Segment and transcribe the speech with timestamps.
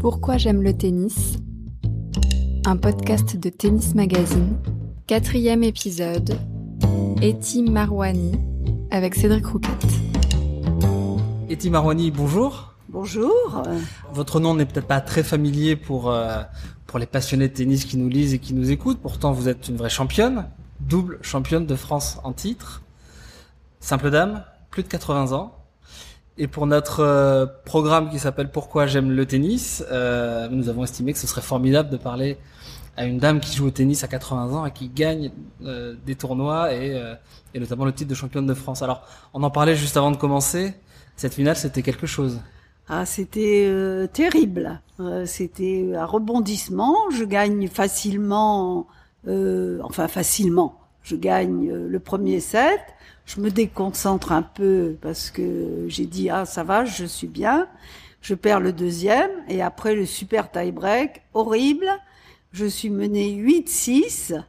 [0.00, 1.38] Pourquoi j'aime le tennis?
[2.64, 4.56] Un podcast de Tennis Magazine.
[5.08, 6.38] Quatrième épisode.
[7.20, 8.38] Eti Marwani
[8.92, 9.86] avec Cédric Rouquette.
[11.48, 12.74] Eti Marwani, bonjour.
[12.88, 13.64] Bonjour.
[14.12, 16.42] Votre nom n'est peut-être pas très familier pour euh,
[16.86, 19.00] pour les passionnés de tennis qui nous lisent et qui nous écoutent.
[19.00, 20.46] Pourtant, vous êtes une vraie championne,
[20.78, 22.82] double championne de France en titre.
[23.80, 25.57] Simple dame, plus de 80 ans.
[26.40, 31.12] Et pour notre euh, programme qui s'appelle Pourquoi j'aime le tennis, euh, nous avons estimé
[31.12, 32.38] que ce serait formidable de parler
[32.96, 35.32] à une dame qui joue au tennis à 80 ans et qui gagne
[35.64, 36.96] euh, des tournois et,
[37.54, 38.82] et notamment le titre de championne de France.
[38.82, 39.02] Alors,
[39.34, 40.74] on en parlait juste avant de commencer.
[41.16, 42.40] Cette finale, c'était quelque chose.
[42.88, 44.80] Ah, c'était terrible.
[45.26, 46.94] c'était un rebondissement.
[47.10, 48.86] Je gagne facilement,
[49.26, 50.78] enfin facilement.
[51.08, 52.80] Je gagne le premier set
[53.28, 57.68] je me déconcentre un peu parce que j'ai dit ah ça va, je suis bien.
[58.22, 61.88] Je perds le deuxième et après le super tie break horrible,
[62.52, 64.42] je suis menée 8-6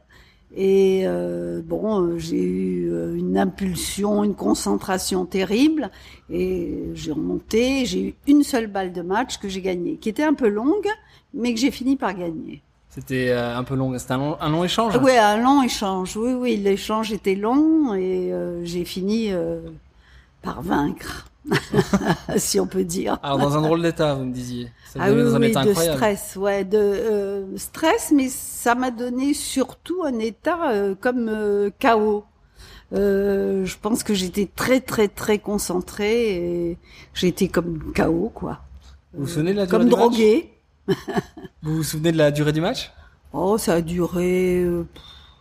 [0.56, 5.90] et euh, bon j'ai eu euh, une impulsion, une concentration terrible
[6.30, 7.84] et j'ai remonté.
[7.84, 10.88] J'ai eu une seule balle de match que j'ai gagnée, qui était un peu longue
[11.34, 12.62] mais que j'ai fini par gagner.
[12.90, 13.96] C'était euh, un peu long.
[13.98, 14.98] C'était un long, échange.
[15.00, 16.16] Oui, un long échange.
[16.16, 19.60] Oui, oui, l'échange était long et euh, j'ai fini euh,
[20.42, 21.28] par vaincre,
[22.36, 23.18] si on peut dire.
[23.22, 24.72] Alors dans un drôle d'état, vous me disiez.
[24.92, 29.34] Ça ah oui, dans un état de stress, ouais, de stress, mais ça m'a donné
[29.34, 32.24] surtout un état comme chaos.
[32.90, 36.78] je pense que j'étais très très très concentrée et
[37.14, 38.62] j'étais comme chaos quoi.
[39.14, 40.59] Vous vous souvenez de la Comme droguée.
[41.62, 42.92] vous vous souvenez de la durée du match?
[43.32, 44.86] Oh, ça a duré euh,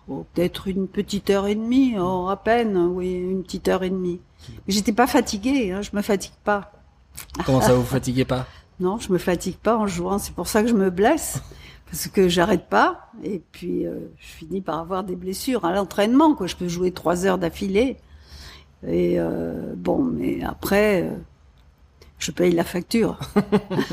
[0.08, 3.90] oh, peut-être une petite heure et demie, oh, à peine, oui, une petite heure et
[3.90, 4.20] demie.
[4.50, 6.72] Mais j'étais pas fatiguée, hein, je me fatigue pas.
[7.46, 8.46] Comment ça, vous fatiguez pas?
[8.80, 10.20] Non, je me fatigue pas en jouant.
[10.20, 11.42] C'est pour ça que je me blesse,
[11.86, 13.10] parce que j'arrête pas.
[13.24, 16.36] Et puis, euh, je finis par avoir des blessures à l'entraînement.
[16.36, 17.98] Quoi, je peux jouer trois heures d'affilée.
[18.88, 21.10] Et euh, bon, mais après,
[22.20, 23.20] je paye la facture.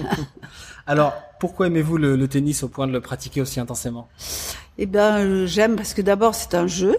[0.87, 4.09] Alors, pourquoi aimez-vous le, tennis au point de le pratiquer aussi intensément?
[4.79, 6.97] Eh ben, j'aime parce que d'abord c'est un jeu.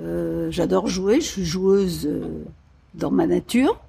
[0.00, 1.20] Euh, j'adore jouer.
[1.20, 2.44] Je suis joueuse euh,
[2.94, 3.80] dans ma nature.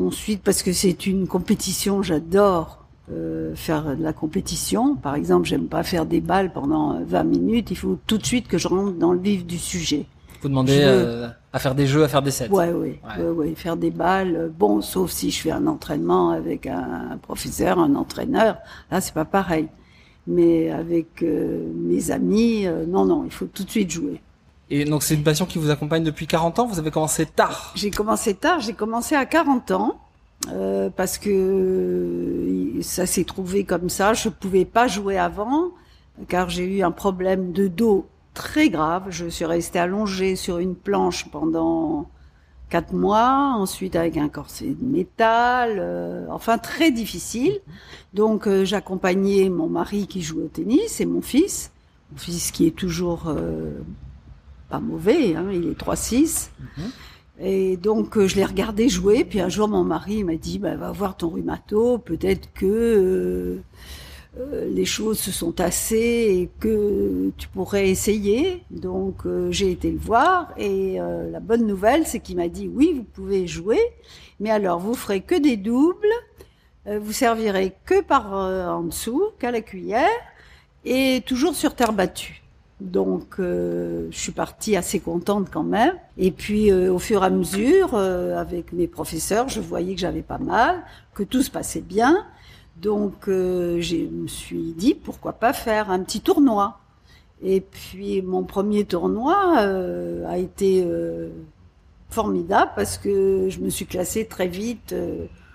[0.00, 2.78] Ensuite, parce que c'est une compétition, j'adore
[3.10, 4.94] euh, faire de la compétition.
[4.96, 7.70] Par exemple, j'aime pas faire des balles pendant 20 minutes.
[7.70, 10.04] Il faut tout de suite que je rentre dans le vif du sujet.
[10.42, 12.48] Vous demandez euh, à faire des jeux, à faire des sets.
[12.50, 13.24] Ouais, oui, ouais.
[13.24, 14.50] ouais, faire des balles.
[14.56, 18.58] Bon, sauf si je fais un entraînement avec un, professeur, un entraîneur.
[18.90, 19.68] Là, c'est pas pareil.
[20.26, 24.20] Mais avec euh, mes amis, euh, non, non, il faut tout de suite jouer.
[24.70, 26.66] Et donc c'est une passion qui vous accompagne depuis 40 ans?
[26.66, 27.72] Vous avez commencé tard?
[27.74, 28.60] J'ai commencé tard.
[28.60, 29.98] J'ai commencé à 40 ans.
[30.52, 34.12] Euh, parce que ça s'est trouvé comme ça.
[34.12, 35.72] Je pouvais pas jouer avant
[36.28, 38.06] car j'ai eu un problème de dos
[38.38, 39.06] très grave.
[39.10, 42.08] Je suis restée allongée sur une planche pendant
[42.70, 47.60] quatre mois, ensuite avec un corset de métal, euh, enfin très difficile.
[48.14, 51.72] Donc euh, j'accompagnais mon mari qui joue au tennis et mon fils,
[52.12, 53.72] mon fils qui est toujours euh,
[54.68, 56.50] pas mauvais, hein, il est 3-6.
[56.60, 56.90] Mhm.
[57.40, 60.92] Et donc je l'ai regardé jouer, puis un jour mon mari m'a dit bah, va
[60.92, 63.58] voir ton rhumato, peut-être que
[64.70, 68.62] les choses se sont tassées et que tu pourrais essayer.
[68.70, 72.70] Donc euh, j'ai été le voir et euh, la bonne nouvelle c'est qu'il m'a dit
[72.72, 73.80] oui vous pouvez jouer,
[74.40, 76.06] mais alors vous ferez que des doubles,
[76.86, 80.08] vous servirez que par en dessous, qu'à la cuillère
[80.86, 82.42] et toujours sur terre battue.
[82.80, 85.92] Donc je suis partie assez contente quand même.
[86.16, 90.38] Et puis au fur et à mesure, avec mes professeurs, je voyais que j'avais pas
[90.38, 90.82] mal,
[91.12, 92.24] que tout se passait bien.
[92.80, 96.78] Donc, euh, je me suis dit, pourquoi pas faire un petit tournoi.
[97.42, 101.28] Et puis, mon premier tournoi euh, a été euh,
[102.10, 104.94] formidable parce que je me suis classée très vite.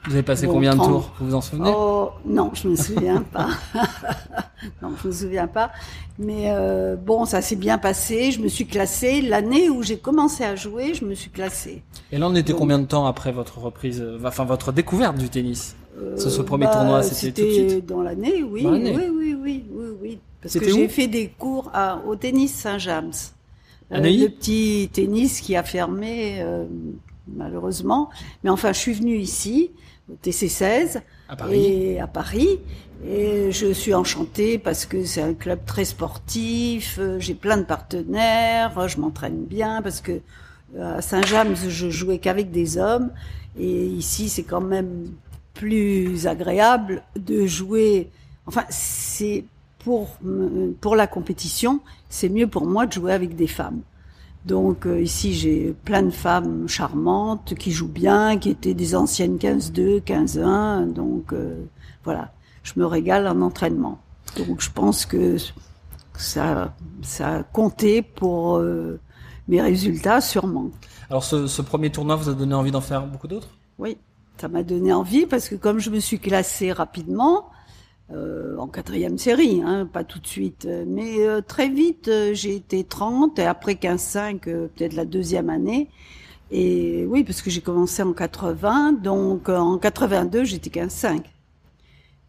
[0.05, 1.71] vous avez passé combien de tours Vous vous en souvenez?
[1.73, 3.49] Oh, Non, je me souviens pas.
[4.81, 5.71] non, je me souviens pas.
[6.19, 6.53] Mais
[7.05, 8.31] bon, ça s'est bien passé.
[8.31, 9.21] Je me suis classée.
[9.21, 11.83] L'année où j'ai commencé à jouer, je me suis classée.
[12.13, 15.75] Et là, on était combien de temps après votre reprise, enfin votre découverte du tennis?
[16.17, 19.85] Ce, premier bah, tournoi, c'était tout de suite dans l'année, oui, oui, oui, oui, oui,
[20.01, 23.13] oui, Parce que j'ai fait des cours à, au tennis Saint-James.
[23.91, 26.65] Euh, le petit tennis qui a fermé, euh,
[27.27, 28.09] malheureusement.
[28.43, 29.71] Mais enfin, je suis venue ici,
[30.11, 31.65] au TC16, à Paris.
[31.65, 32.59] et à Paris.
[33.05, 37.63] Et je suis enchantée parce que c'est un club très sportif, euh, j'ai plein de
[37.63, 40.21] partenaires, je m'entraîne bien parce que
[40.79, 43.11] à Saint-James, je jouais qu'avec des hommes.
[43.59, 45.11] Et ici, c'est quand même
[45.53, 48.09] plus agréable de jouer.
[48.45, 49.45] Enfin, c'est
[49.79, 50.17] pour
[50.81, 53.81] pour la compétition, c'est mieux pour moi de jouer avec des femmes.
[54.45, 59.37] Donc euh, ici, j'ai plein de femmes charmantes qui jouent bien, qui étaient des anciennes
[59.37, 60.91] 15-2, 15-1.
[60.91, 61.63] Donc euh,
[62.03, 62.33] voilà,
[62.63, 63.99] je me régale en entraînement.
[64.37, 65.37] Donc je pense que
[66.17, 68.99] ça, ça a compté pour euh,
[69.47, 70.71] mes résultats, sûrement.
[71.09, 73.49] Alors ce, ce, premier tournoi vous a donné envie d'en faire beaucoup d'autres?
[73.77, 73.97] Oui,
[74.43, 77.49] ça m'a donné envie parce que comme je me suis classée rapidement,
[78.11, 82.53] euh, en quatrième série, hein, pas tout de suite, mais euh, très vite euh, j'ai
[82.53, 85.89] été 30 et après 15-5, peut-être la deuxième année.
[86.51, 91.21] Et oui, parce que j'ai commencé en 80, donc en 82 j'étais 15-5.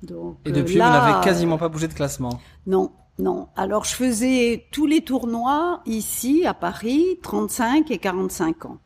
[0.04, 2.38] Donc, et depuis, là, vous n'avez quasiment pas bougé de classement
[2.68, 3.48] Non, non.
[3.56, 8.78] Alors je faisais tous les tournois ici à Paris, 35 et 45 ans.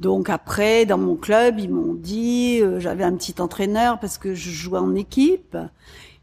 [0.00, 4.50] Donc après, dans mon club, ils m'ont dit, j'avais un petit entraîneur parce que je
[4.50, 5.56] jouais en équipe.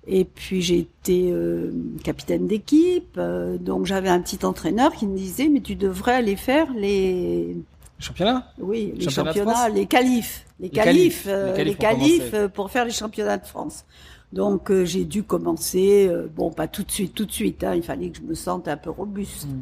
[0.08, 1.70] Et puis j'ai été euh,
[2.02, 6.38] capitaine d'équipe, euh, donc j'avais un petit entraîneur qui me disait mais tu devrais aller
[6.38, 7.58] faire les
[8.00, 8.50] championnats?
[8.58, 11.26] Oui, les championnats, les qualifs, les, qualifs,
[11.58, 13.84] les qualifs, euh, pour, faire les championnats de France.
[14.32, 18.10] Donc j'ai dû commencer, bon pas tout de suite, tout de suite, hein, il fallait
[18.10, 19.48] que je me sente un peu robuste.
[19.48, 19.62] Mm.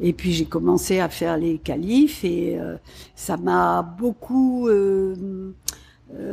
[0.00, 2.58] Et puis j'ai commencé à faire les qualifs et
[3.16, 4.68] ça m'a beaucoup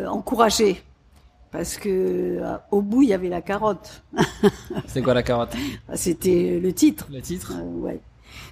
[0.08, 0.84] encouragée
[1.56, 4.04] parce que euh, au bout il y avait la carotte.
[4.88, 5.54] C'est quoi la carotte?
[5.88, 7.08] Ah, C'était le titre.
[7.12, 7.54] Le titre?
[7.56, 8.02] Euh, ouais.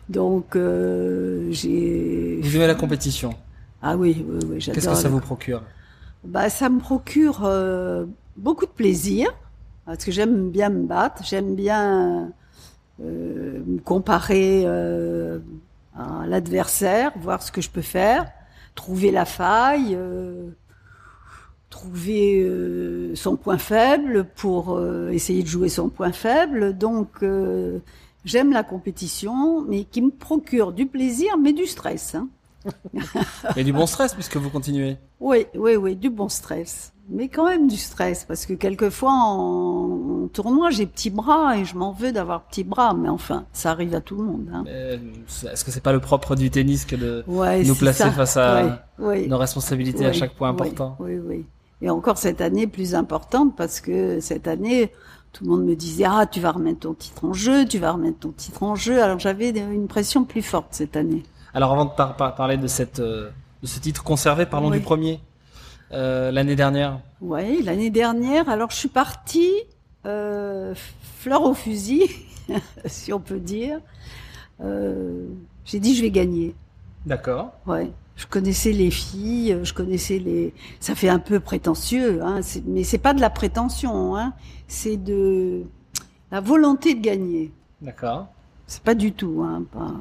[0.07, 2.39] Donc euh, j'ai.
[2.41, 3.33] Vous aimez la compétition?
[3.81, 4.75] Ah oui, oui, oui j'adore.
[4.75, 5.63] Qu'est-ce que ça vous procure?
[6.23, 7.45] Bah, ça me procure
[8.37, 9.27] beaucoup de plaisir
[9.85, 12.31] parce que j'aime bien me battre, j'aime bien
[13.03, 18.31] me comparer à l'adversaire, voir ce que je peux faire,
[18.75, 19.97] trouver la faille
[21.73, 26.77] trouver euh, son point faible pour euh, essayer de jouer son point faible.
[26.77, 27.79] Donc euh,
[28.25, 32.13] j'aime la compétition, mais qui me procure du plaisir, mais du stress.
[32.13, 32.27] Hein.
[33.55, 34.97] Et du bon stress puisque vous continuez.
[35.19, 36.93] Oui, oui, oui, du bon stress.
[37.09, 41.75] Mais quand même du stress, parce que quelquefois en, tournoi, j'ai petits bras et je
[41.75, 44.47] m'en veux d'avoir petits bras, mais enfin, ça arrive à tout le monde.
[44.53, 44.63] Hein.
[44.67, 49.37] Est-ce que c'est pas le propre du tennis que de nous placer face à nos
[49.37, 50.95] responsabilités à chaque point important?
[50.99, 51.45] Oui, oui.
[51.81, 54.93] Et encore cette année plus importante parce que cette année,
[55.33, 57.91] tout le monde me disait ah tu vas remettre ton titre en jeu, tu vas
[57.91, 59.03] remettre ton titre en jeu.
[59.03, 61.23] Alors j'avais une pression plus forte cette année.
[61.53, 63.29] Alors avant de parler de cette euh,
[63.61, 65.19] de ce titre conservé, parlons du premier
[65.91, 66.99] euh, l'année dernière.
[67.21, 68.49] Oui, l'année dernière.
[68.49, 69.53] Alors je suis partie
[70.05, 70.73] euh,
[71.19, 72.09] fleur au fusil,
[72.85, 73.79] si on peut dire.
[75.65, 76.55] J'ai dit je vais gagner.
[77.05, 77.51] D'accord.
[77.65, 80.53] Ouais je connaissais les filles, je connaissais les.
[80.79, 84.33] Ça fait un peu prétentieux, hein, mais c'est pas de la prétention, hein,
[84.67, 85.63] c'est de
[86.31, 87.51] la volonté de gagner.
[87.81, 88.27] D'accord.
[88.67, 89.93] C'est pas du tout, hein, pas.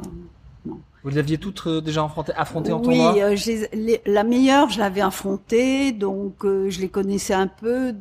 [0.66, 4.78] Vous les aviez toutes euh, déjà affrontées, affrontées en tournoi Oui, euh, la meilleure, je
[4.78, 7.92] l'avais affrontée, donc euh, je les connaissais un peu.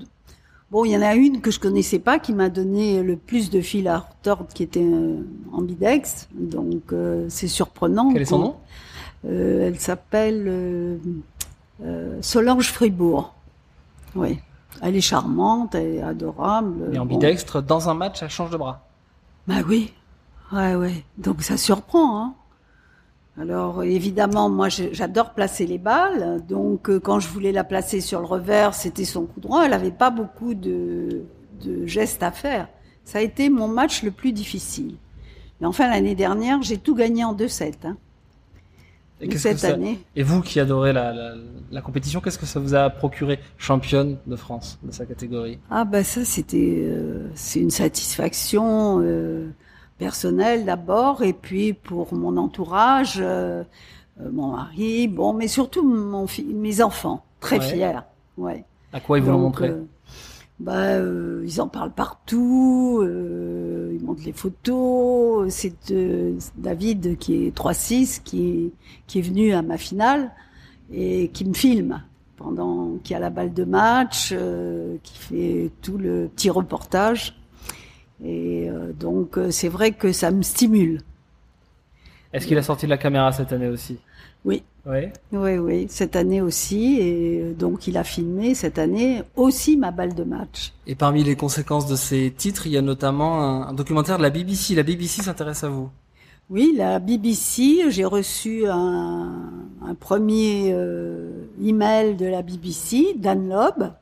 [0.69, 3.49] Bon, il y en a une que je connaissais pas qui m'a donné le plus
[3.49, 4.87] de fil à retordre, qui était
[5.51, 6.93] ambidex, donc
[7.27, 8.13] c'est surprenant.
[8.13, 8.55] Quel est son nom?
[9.25, 10.97] euh, elle s'appelle euh,
[11.83, 13.33] euh, Solange Fribourg.
[14.15, 14.39] Oui.
[14.81, 16.93] Elle est charmante, elle est adorable.
[16.93, 18.87] Et ambidextre, dans un match, elle change de bras.
[19.47, 19.93] Bah oui.
[20.51, 21.03] Ouais, ouais.
[21.17, 22.33] Donc ça surprend, hein.
[23.39, 26.41] Alors évidemment, moi j'adore placer les balles.
[26.47, 29.63] Donc quand je voulais la placer sur le revers, c'était son coup droit.
[29.63, 31.23] Elle n'avait pas beaucoup de,
[31.63, 32.67] de, gestes à faire.
[33.05, 34.95] Ça a été mon match le plus difficile.
[35.59, 37.73] Mais enfin l'année dernière, j'ai tout gagné en 2-7.
[37.85, 37.97] Hein.
[39.21, 39.99] Et cette année.
[40.15, 41.35] Et vous qui adorez la, la,
[41.71, 45.59] la compétition, qu'est-ce que ça vous a procuré championne de France de sa catégorie?
[45.69, 49.49] Ah bah ça c'était euh, c'est une satisfaction euh,
[50.01, 53.63] personnelle d'abord et puis pour mon entourage, euh,
[54.19, 57.99] euh mon mari, bon mais surtout mon mes enfants très fiers.
[58.35, 58.65] Ouais.
[58.93, 59.83] À quoi ils vous l'ont montré euh,
[60.59, 65.51] bah, euh, ils en parlent partout, ils montrent les photos.
[65.53, 65.93] C'est
[66.57, 68.71] David qui est 3-6 qui,
[69.05, 70.31] qui est venu à ma finale
[70.91, 72.01] et qui me filme
[72.37, 74.35] pendant qu'il y a la balle de match,
[75.03, 77.40] qui fait tout le petit reportage.
[78.23, 81.01] Et donc c'est vrai que ça me stimule.
[82.33, 83.97] Est-ce qu'il a sorti de la caméra cette année aussi?
[84.45, 84.63] Oui.
[84.85, 85.09] Oui.
[85.31, 86.97] Oui, oui, cette année aussi.
[86.99, 90.73] Et donc, il a filmé cette année aussi ma balle de match.
[90.87, 94.31] Et parmi les conséquences de ces titres, il y a notamment un, documentaire de la
[94.31, 94.73] BBC.
[94.73, 95.89] La BBC s'intéresse à vous?
[96.49, 99.51] Oui, la BBC, j'ai reçu un,
[99.85, 103.93] un premier euh, email de la BBC, Dan Loeb,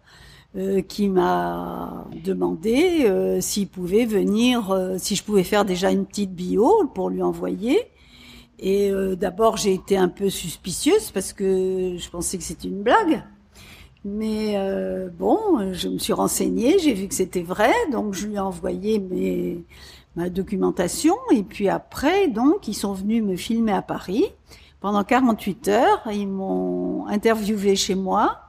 [0.58, 6.08] euh, qui m'a demandé euh, s'il pouvait venir, euh, si je pouvais faire déjà une
[6.08, 7.80] petite bio pour lui envoyer.
[8.58, 13.24] Et d'abord, j'ai été un peu suspicieuse parce que je pensais que c'était une blague.
[14.04, 14.58] Mais
[15.18, 19.00] bon, je me suis renseignée, j'ai vu que c'était vrai, donc je lui ai envoyé
[19.00, 19.64] mes,
[20.18, 21.16] ma documentation.
[21.32, 24.26] Et puis après, donc, ils sont venus me filmer à Paris
[24.82, 26.02] pendant 48 heures.
[26.12, 28.49] Ils m'ont interviewé chez moi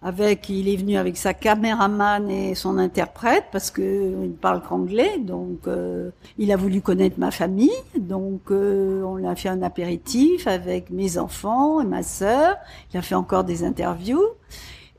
[0.00, 5.18] avec, il est venu avec sa caméraman et son interprète parce que il parle qu'anglais,
[5.18, 10.46] donc euh, il a voulu connaître ma famille, donc euh, on a fait un apéritif
[10.46, 12.56] avec mes enfants et ma sœur.
[12.92, 14.22] Il a fait encore des interviews.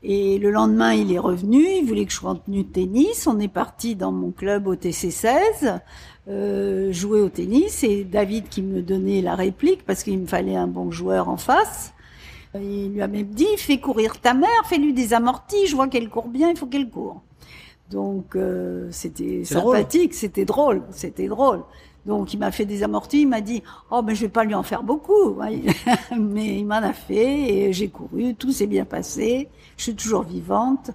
[0.02, 3.26] Et le lendemain, il est revenu, il voulait que je sois en tenue de tennis.
[3.26, 5.80] On est parti dans mon club au TC16,
[6.28, 7.84] euh, jouer au tennis.
[7.84, 11.36] Et David qui me donnait la réplique parce qu'il me fallait un bon joueur en
[11.36, 11.92] face.
[12.54, 16.08] Il lui a même dit, fais courir ta mère, fais-lui des amortis, je vois qu'elle
[16.08, 17.22] court bien, il faut qu'elle court.
[17.90, 21.62] Donc euh, c'était sympathique, c'était drôle, c'était drôle.
[22.06, 24.54] Donc il m'a fait des amortis, il m'a dit oh mais je vais pas lui
[24.54, 25.36] en faire beaucoup,
[26.18, 30.22] mais il m'en a fait et j'ai couru, tout s'est bien passé, je suis toujours
[30.22, 30.92] vivante.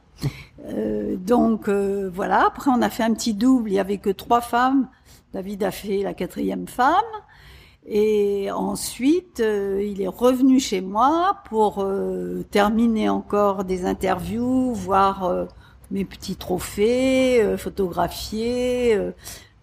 [0.68, 2.48] Euh, donc euh, voilà.
[2.48, 4.88] Après on a fait un petit double, il y avait que trois femmes.
[5.34, 7.04] David a fait la quatrième femme.
[7.88, 15.26] Et ensuite, euh, il est revenu chez moi pour euh, terminer encore des interviews, voir
[15.26, 15.46] euh,
[15.92, 19.00] mes petits trophées, photographier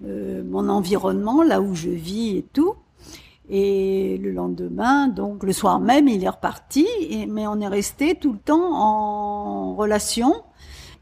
[0.00, 2.74] mon environnement, là où je vis et tout.
[3.50, 8.14] Et le lendemain, donc le soir même, il est reparti, et, mais on est resté
[8.14, 10.42] tout le temps en relation.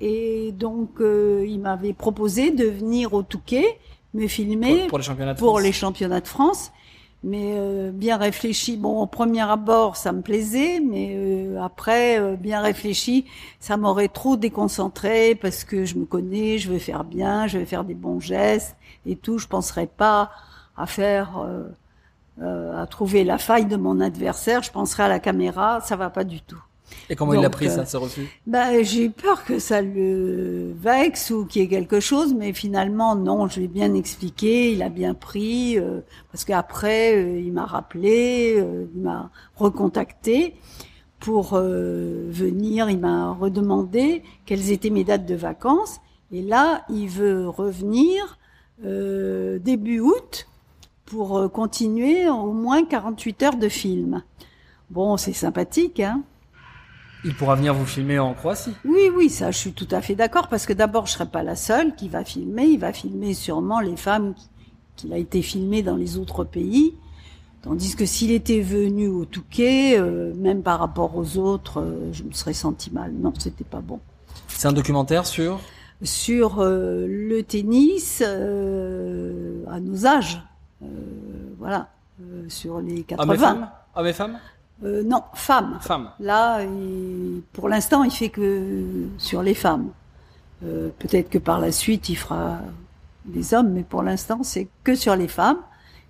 [0.01, 3.79] Et donc, il m'avait proposé de venir au Touquet
[4.15, 6.73] me filmer pour, les championnats de pour les championnats de France
[7.23, 8.77] mais euh, bien réfléchi.
[8.77, 13.27] Bon, au premier abord, ça me plaisait, mais euh, après, euh, bien réfléchi,
[13.61, 17.67] ça m'aurait trop déconcentré parce que je me connais, je veux faire bien, je vais
[17.67, 19.39] faire des bons gestes et tout.
[19.39, 20.31] Je penserais pas
[20.77, 21.47] à faire,
[22.41, 24.63] à trouver la faille de mon adversaire.
[24.63, 26.63] Je penserais à la caméra, ça va pas du tout.
[27.09, 28.29] Et comment il a pris ça, ce refus?
[28.47, 33.17] bah, J'ai peur que ça le vexe ou qu'il y ait quelque chose, mais finalement,
[33.17, 37.67] non, je l'ai bien expliqué, il a bien pris, euh, parce qu'après, euh, il m'a
[37.67, 40.55] rappelé, euh, il m'a recontacté
[41.19, 46.01] pour venir, il m'a redemandé quelles étaient mes dates de vacances,
[46.33, 48.39] et là, il veut revenir
[48.83, 50.49] début août
[51.05, 54.23] pour continuer au moins 48 heures de film.
[54.89, 56.23] Bon, c'est sympathique, hein
[57.25, 58.75] il pourra venir vous filmer en Croatie.
[58.85, 61.43] Oui, oui, ça, je suis tout à fait d'accord parce que d'abord, je serai pas
[61.43, 62.65] la seule qui va filmer.
[62.65, 64.35] Il va filmer sûrement les femmes
[64.97, 66.95] qu'il a été filmé dans les autres pays.
[67.63, 72.23] Tandis que s'il était venu au Touquet, euh, même par rapport aux autres, euh, je
[72.23, 73.13] me serais senti mal.
[73.13, 74.01] Non, c'était pas bon.
[74.49, 75.61] C'est un documentaire sur?
[76.03, 80.43] Sur euh, le tennis à nos âges.
[81.59, 81.91] voilà.
[82.49, 83.23] sur les 80.
[83.23, 83.71] Hommes et femmes?
[83.95, 84.39] Hommes et femmes?
[84.85, 85.79] Euh, non, femmes.
[85.81, 86.11] Femmes.
[86.21, 86.61] Là,
[87.53, 89.91] pour l'instant, il fait que sur les femmes.
[90.65, 92.59] Euh, peut-être que par la suite, il fera
[93.27, 95.59] des hommes, mais pour l'instant, c'est que sur les femmes.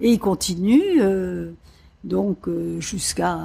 [0.00, 1.52] Et il continue euh,
[2.04, 2.48] donc
[2.78, 3.36] jusqu'à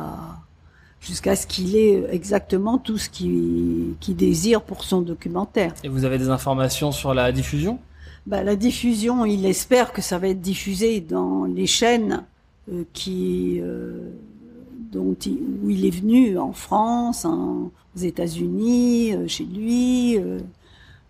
[1.01, 5.73] jusqu'à ce qu'il ait exactement tout ce qu'il désire pour son documentaire.
[5.83, 7.77] Et vous avez des informations sur la diffusion?
[8.25, 12.23] Bah, La diffusion, il espère que ça va être diffusé dans les chaînes
[12.93, 13.61] qui
[14.95, 15.15] dont
[15.63, 20.17] où il est venu en France, aux États-Unis, euh, chez lui.
[20.17, 20.39] Euh,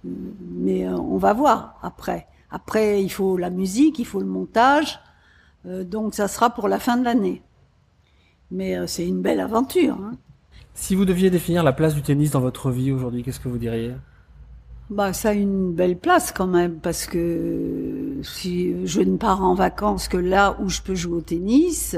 [0.04, 2.28] mais euh, on va voir après.
[2.50, 5.00] Après, il faut la musique, il faut le montage.
[5.66, 7.42] donc ça sera pour la fin de l'année.
[8.52, 9.96] Mais c'est une belle aventure.
[9.96, 10.16] Hein.
[10.76, 13.58] Si vous deviez définir la place du tennis dans votre vie aujourd'hui, qu'est-ce que vous
[13.58, 13.94] diriez?
[14.92, 19.56] Bah, ça a une belle place quand même parce que si je ne pars en
[19.56, 21.96] vacances que là où je peux jouer au tennis,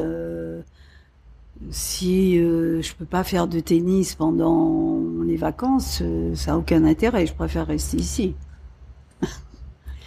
[1.72, 6.86] si euh, je peux pas faire de tennis pendant les vacances, euh, ça a aucun
[6.86, 7.26] intérêt.
[7.26, 8.36] Je préfère rester ici.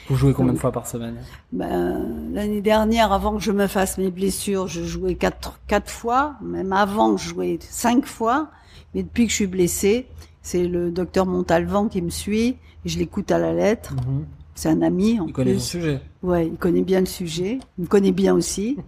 [0.08, 1.16] Vous jouez combien de fois par semaine?
[1.52, 6.34] ben, L'année dernière, avant que je me fasse mes blessures, je jouais quatre, quatre fois.
[6.42, 8.50] Même avant, je jouais cinq fois.
[8.92, 10.08] Mais depuis que je suis blessée,
[10.42, 12.56] c'est le docteur Montalvan qui me suit.
[12.84, 13.94] Et je l'écoute à la lettre.
[13.94, 14.26] Mhm.
[14.56, 15.20] C'est un ami.
[15.20, 16.00] En il connaît le sujet.
[16.24, 17.60] Ouais, il connaît bien le sujet.
[17.78, 18.78] Il me connaît bien aussi.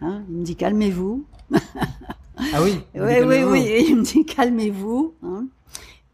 [0.00, 1.24] Hein, il me dit calmez-vous.
[2.52, 2.80] Ah oui.
[2.94, 3.84] oui, oui, oui.
[3.88, 5.14] il me dit calmez-vous.
[5.22, 5.46] Hein.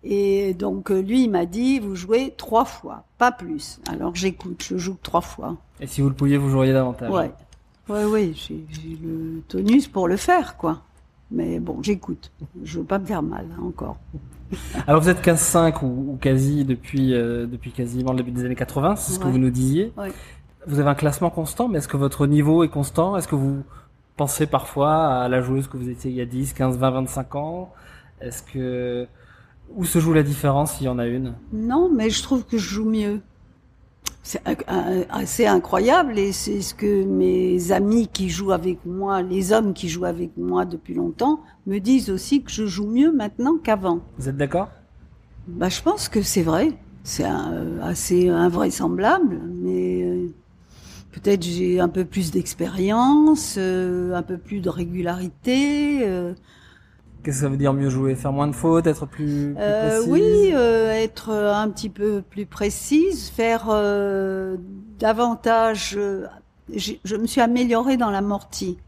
[0.04, 3.80] Et donc euh, lui, il m'a dit vous jouez trois fois, pas plus.
[3.88, 5.56] Alors j'écoute, je joue trois fois.
[5.80, 7.10] Et si vous le pouviez, vous joueriez davantage.
[7.10, 7.30] Ouais,
[7.88, 8.32] ouais, ouais.
[8.34, 8.64] J'ai
[9.02, 10.82] le tonus pour le faire, quoi.
[11.30, 12.30] Mais bon, j'écoute.
[12.64, 13.98] Je veux pas me faire mal hein, encore.
[14.86, 18.54] Alors vous êtes 15-5 ou, ou, quasi depuis, euh, depuis quasiment le début des années
[18.54, 19.92] 80, c'est ce que vous nous disiez.
[19.96, 20.12] Ouais.
[20.66, 23.16] Vous avez un classement constant, mais est-ce que votre niveau est constant?
[23.16, 23.62] Est-ce que vous
[24.18, 27.34] pensez parfois à la joueuse que vous étiez il y a 10, 15, 20, 25
[27.36, 27.72] ans
[28.20, 29.06] Est-ce que...
[29.74, 31.34] Où se joue la différence s'il y en a une?
[31.52, 33.20] Non, mais je trouve que je joue mieux.
[34.22, 34.42] C'est
[35.10, 39.88] assez incroyable et c'est ce que mes amis qui jouent avec moi, les hommes qui
[39.88, 44.00] jouent avec moi depuis longtemps, me disent aussi que je joue mieux maintenant qu'avant.
[44.18, 44.68] Vous êtes d'accord?
[45.46, 46.72] Bah, Je pense que c'est vrai.
[47.04, 47.24] C'est
[47.82, 50.07] assez invraisemblable, mais euh,
[51.18, 56.00] peut-être j'ai un peu plus d'expérience, euh, un peu plus de régularité.
[56.02, 56.34] Euh,
[57.22, 59.98] Qu'est-ce que ça veut dire mieux jouer Faire moins de fautes, être plus, plus euh,
[59.98, 60.50] précise Oui,
[61.02, 63.66] être un petit peu plus précise, faire
[64.98, 65.98] davantage.
[66.74, 68.78] je me suis améliorée dans l'amorti.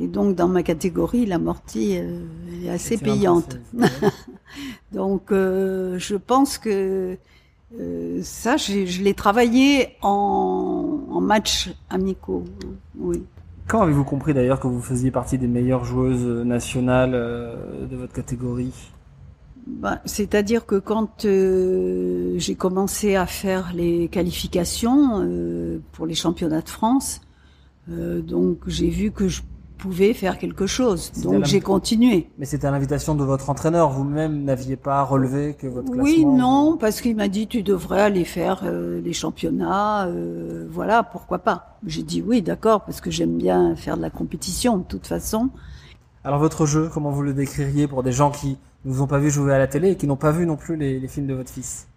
[0.00, 3.58] Et donc dans ma catégorie, l'amorti est assez payante.
[4.92, 7.18] Donc je pense que
[7.78, 12.44] euh, ça, je l'ai travaillé en, en match amicaux.
[12.98, 13.22] Oui.
[13.66, 18.14] Quand avez-vous compris d'ailleurs que vous faisiez partie des meilleures joueuses nationales euh, de votre
[18.14, 18.72] catégorie?
[19.66, 26.62] Ben, C'est-à-dire que quand euh, j'ai commencé à faire les qualifications euh, pour les championnats
[26.62, 27.20] de France,
[27.90, 29.42] euh, donc j'ai vu que je
[29.78, 31.10] pouvais faire quelque chose.
[31.22, 32.28] Donc j'ai continué.
[32.38, 33.88] Mais c'était à l'invitation de votre entraîneur.
[33.90, 36.02] Vous-même n'aviez pas relevé que votre classement.
[36.02, 41.02] Oui, non, parce qu'il m'a dit tu devrais aller faire euh, les championnats, euh, voilà,
[41.02, 41.78] pourquoi pas.
[41.86, 45.48] J'ai dit oui, d'accord, parce que j'aime bien faire de la compétition de toute façon.
[46.24, 49.18] Alors votre jeu, comment vous le décririez pour des gens qui ne vous ont pas
[49.18, 51.26] vu jouer à la télé et qui n'ont pas vu non plus les, les films
[51.26, 51.87] de votre fils?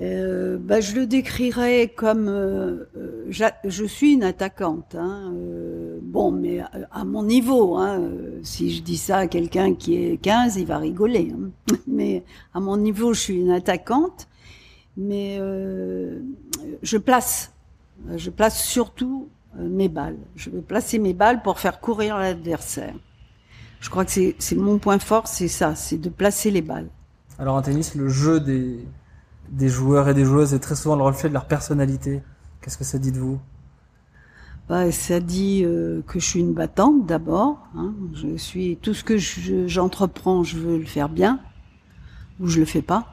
[0.00, 4.94] Euh, bah, je le décrirais comme euh, euh, je suis une attaquante.
[4.94, 8.00] Hein, euh, bon, mais à, mon niveau, hein,
[8.42, 11.32] si je dis ça à quelqu'un qui est 15, il va rigoler.
[11.34, 11.74] hein.
[11.86, 14.28] Mais à mon niveau, je suis une attaquante.
[14.96, 15.38] Mais
[16.82, 17.52] je place,
[18.14, 20.18] je place surtout mes balles.
[20.36, 22.94] Je veux placer mes balles pour faire courir l'adversaire.
[23.80, 26.88] Je crois que c'est mon point fort, c'est ça, c'est de placer les balles.
[27.38, 28.80] Alors en tennis, le jeu des,
[29.52, 32.22] des joueurs et des joueuses est très souvent le reflet de leur personnalité.
[32.60, 33.38] Qu'est-ce que ça dit de vous?
[34.68, 37.58] Bah, ça dit euh, que je suis une battante d'abord.
[37.76, 37.94] Hein.
[38.14, 41.40] Je suis tout ce que je- j'entreprends, je veux le faire bien
[42.40, 43.06] ou je le fais pas.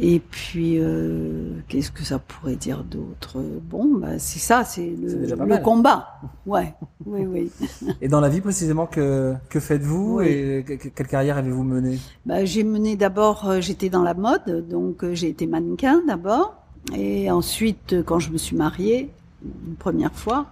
[0.00, 3.38] Et puis euh, qu'est-ce que ça pourrait dire d'autre?
[3.68, 6.08] Bon, bah, c'est ça, c'est le, combat.
[6.46, 6.72] Ouais,
[7.04, 7.50] oui, oui.
[8.00, 10.28] Et dans la vie précisément, que, que faites-vous Oui.
[10.28, 14.14] et que- que- quelle carrière avez-vous mené Bah, j'ai mené d'abord, euh, j'étais dans la
[14.14, 16.54] mode, donc euh, j'ai été mannequin d'abord,
[16.96, 19.10] et ensuite, quand je me suis mariée,
[19.44, 20.46] une première fois,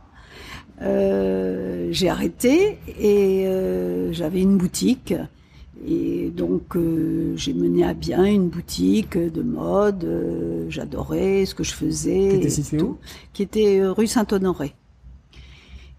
[0.83, 5.15] euh, j'ai arrêté et euh, j'avais une boutique.
[5.87, 10.05] Et donc euh, j'ai mené à bien une boutique de mode.
[10.05, 12.29] euh, J'adorais ce que je faisais.
[12.31, 12.99] Qui était située tout, où?
[13.33, 14.75] Qui était euh, rue Saint-Honoré.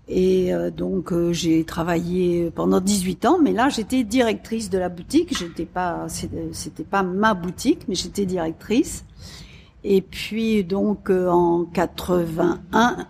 [0.07, 4.89] Et euh, donc euh, j'ai travaillé pendant 18 ans, mais là j'étais directrice de la
[4.89, 5.35] boutique.
[5.37, 6.05] J'étais pas,
[6.51, 9.05] c'était pas ma boutique, mais j'étais directrice.
[9.83, 13.07] Et puis donc euh, en 81,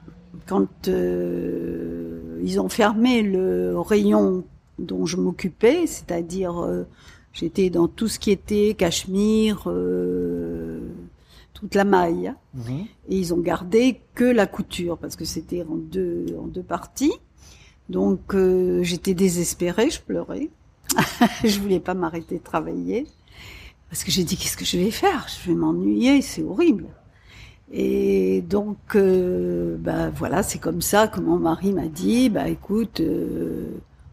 [0.48, 4.46] quand euh, ils ont fermé le rayon
[4.82, 6.84] dont je m'occupais, c'est-à-dire euh,
[7.34, 10.80] j'étais dans tout ce qui était cachemire, euh,
[11.54, 12.34] toute la maille.
[13.10, 17.14] Et ils ont gardé que la couture parce que c'était en deux en deux parties.
[17.90, 20.50] Donc euh, j'étais désespérée, je pleurais.
[21.44, 23.08] je voulais pas m'arrêter de travailler
[23.90, 25.28] parce que j'ai dit qu'est-ce que je vais faire?
[25.28, 26.86] Je vais m'ennuyer, c'est horrible.
[27.74, 33.00] Et donc euh, bah voilà, c'est comme ça que mon mari m'a dit bah écoute
[33.02, 33.68] euh,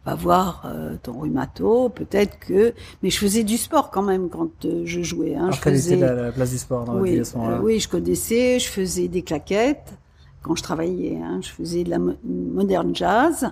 [0.09, 4.65] va voir euh, ton rhumato, peut-être que mais je faisais du sport quand même quand
[4.65, 6.95] euh, je jouais hein, Alors je quelle faisais était la, la place du sport dans
[6.95, 7.57] votre vie oui, à ce moment-là?
[7.57, 9.95] euh, oui, je connaissais, je faisais des claquettes
[10.43, 11.19] quand je travaillais.
[11.23, 13.51] Hein, je faisais de la mo- modern jazz.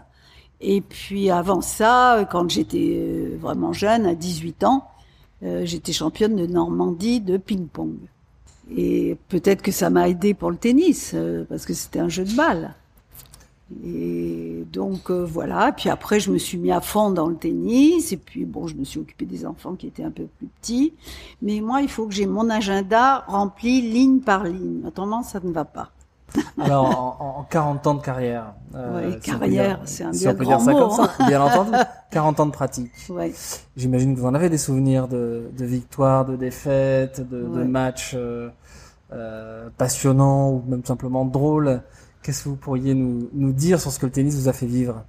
[0.61, 4.89] Et puis avant ça, quand j'étais vraiment jeune, à 18 ans,
[5.43, 7.97] euh, j'étais championne de Normandie de ping-pong.
[8.77, 12.25] Et peut-être que ça m'a aidé pour le tennis, euh, parce que c'était un jeu
[12.25, 12.75] de balle.
[13.85, 18.13] Et donc euh, voilà, puis après je me suis mis à fond dans le tennis,
[18.13, 20.95] et puis bon, je me suis occupée des enfants qui étaient un peu plus petits.
[21.43, 24.83] Mais moi, il faut que j'ai mon agenda rempli ligne par ligne.
[24.87, 25.91] Autrement, ça ne va pas.
[26.61, 28.55] Alors, en, en 40 ans de carrière.
[28.75, 30.91] euh, Ouais, si carrière, c'est un si bien on peut grand dire ça mot, comme
[31.07, 31.71] ça, bien entendu.
[32.13, 32.91] 40 ans de pratique.
[33.09, 33.33] Ouais.
[33.77, 38.49] J'imagine que vous en avez des souvenirs de, de victoires, de défaites, de, matchs euh,
[39.13, 41.81] euh, passionnants ou même simplement drôles.
[42.27, 45.05] Qu'est-ce que vous pourriez nous, dire sur ce que le tennis vous a fait vivre?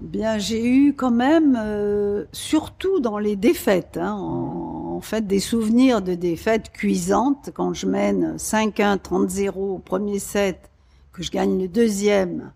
[0.00, 5.38] Bien, j'ai eu quand même, euh, surtout dans les défaites, hein, en, en fait des
[5.38, 10.68] souvenirs de défaites cuisantes quand je mène 5-1, 30-0 au premier set,
[11.12, 12.50] que je gagne le deuxième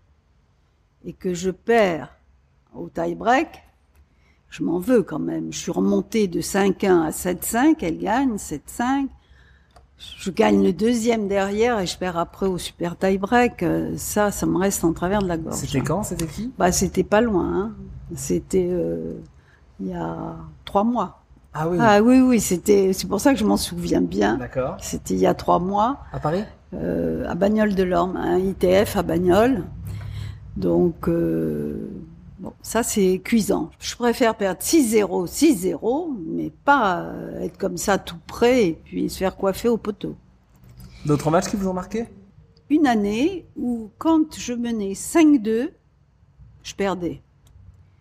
[1.05, 2.13] et que je perds
[2.75, 3.47] au tie-break.
[4.49, 5.53] Je m'en veux quand même.
[5.53, 9.07] Je suis remontée de 5-1 à 7-5, elle gagne 7-5
[10.17, 13.63] je gagne le deuxième derrière et je perds après au super tie break.
[13.63, 15.55] Euh, ça, ça me reste en travers de la gorge.
[15.55, 16.03] C'était quand?
[16.03, 16.51] C'était qui?
[16.57, 17.53] Bah, c'était pas loin.
[17.53, 17.71] Hein.
[18.15, 19.13] C'était euh,
[19.79, 20.35] il y a
[20.65, 21.21] trois mois.
[21.53, 21.77] Ah oui.
[21.79, 22.39] Ah oui, oui.
[22.39, 22.93] C'était.
[22.93, 24.37] C'est pour ça que je m'en souviens bien.
[24.37, 24.77] D'accord.
[24.79, 25.99] C'était il y a trois mois.
[26.13, 26.43] À Paris?
[26.73, 29.63] Euh, À Bagnoles de l'Orme, un ITF à Bagnoles.
[30.55, 31.07] Donc.
[31.07, 31.89] Euh,
[32.41, 33.69] Bon, ça c'est cuisant.
[33.79, 39.11] Je préfère perdre 6-0, 6-0, mais pas euh, être comme ça tout près et puis
[39.11, 40.15] se faire coiffer au poteau.
[41.05, 42.07] D'autres matchs qui vous ont marqué?
[42.71, 45.69] Une année où quand je menais 5-2,
[46.63, 47.21] je perdais.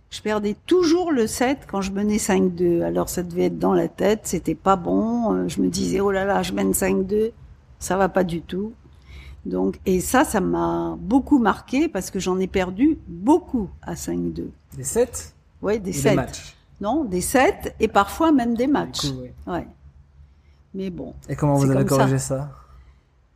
[0.08, 2.80] Je perdais toujours le 7 quand je menais 5-2.
[2.80, 5.34] Alors ça devait être dans la tête, c'était pas bon.
[5.34, 7.32] Euh, je me disais, oh là là, je mène 5-2,
[7.78, 8.72] ça va pas du tout.
[9.46, 14.48] Donc, et ça, ça m'a beaucoup marqué parce que j'en ai perdu beaucoup à 5-2.
[14.76, 16.10] Des 7 Oui, des 7.
[16.10, 19.10] Des matchs Non, des 7 et parfois même des matchs.
[19.10, 19.30] Coup, oui.
[19.46, 19.66] Ouais.
[20.74, 21.14] Mais bon.
[21.28, 22.38] Et comment vous avez corrigé ça.
[22.38, 22.50] ça,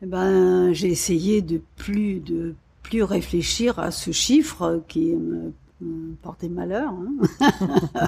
[0.03, 6.15] Eh ben, j'ai essayé de plus, de plus réfléchir à ce chiffre qui me, me
[6.17, 6.93] portait malheur.
[6.93, 7.49] hein.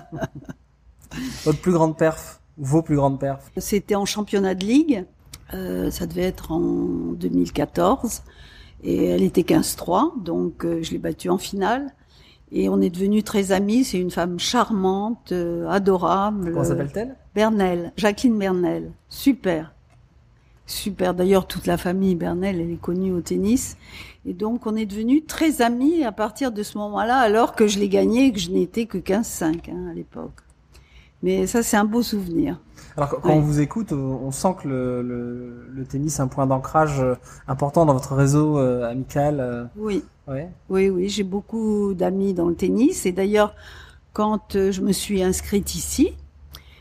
[1.44, 5.04] Votre plus grande perf Vos plus grandes perfs C'était en championnat de ligue.
[5.54, 8.22] Euh, ça devait être en 2014.
[8.82, 11.92] Et elle était 15-3, donc euh, je l'ai battue en finale.
[12.52, 13.84] Et on est devenus très amis.
[13.84, 16.52] C'est une femme charmante, euh, adorable.
[16.52, 17.16] Comment s'appelle-t-elle?
[17.34, 18.92] Bernel, Jacqueline Bernel.
[19.08, 19.72] Super.
[20.66, 21.14] Super.
[21.14, 23.76] D'ailleurs, toute la famille Bernel, elle est connue au tennis.
[24.24, 27.78] Et donc, on est devenus très amis à partir de ce moment-là, alors que je
[27.78, 30.45] l'ai gagné et que je n'étais que 15-5 hein, à l'époque.
[31.22, 32.60] Mais ça, c'est un beau souvenir.
[32.96, 36.46] Alors quand on vous écoute, on sent que le, le, le tennis est un point
[36.46, 37.14] d'ancrage euh,
[37.48, 39.40] important dans votre réseau euh, amical.
[39.40, 40.02] euh, Oui.
[40.28, 40.50] ouais.
[40.70, 43.04] Oui, oui, j'ai beaucoup d'amis dans le tennis.
[43.06, 43.54] Et d'ailleurs,
[44.12, 46.14] quand je me suis inscrite ici,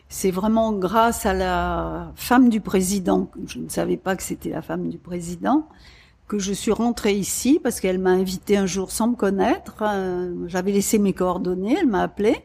[0.08, 4.62] c'est vraiment grâce à la femme du président, je ne savais pas que c'était la
[4.62, 5.68] femme du président,
[6.28, 9.76] que je suis rentrée ici parce qu'elle m'a invitée un jour sans me connaître.
[9.84, 12.38] Euh, J'avais laissé mes coordonnées, elle m'a appelée.